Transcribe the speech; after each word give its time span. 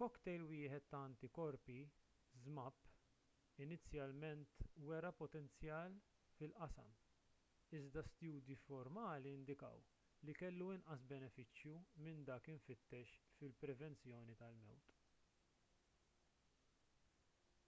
cocktail 0.00 0.46
wieħed 0.52 0.86
ta' 0.94 1.02
antikorpi 1.08 1.76
zmapp 2.46 3.60
inizjalment 3.66 4.64
wera 4.88 5.12
potenzjal 5.20 5.94
fil-qasam 6.40 6.96
iżda 7.82 8.04
studji 8.08 8.58
formali 8.64 9.36
indikaw 9.36 9.86
li 10.26 10.36
kellu 10.42 10.72
inqas 10.80 11.06
benefiċċju 11.16 11.80
minn 12.10 12.28
dak 12.34 12.52
imfittex 12.56 13.16
fil-prevenzjoni 13.38 14.40
tal-mewt 14.44 14.94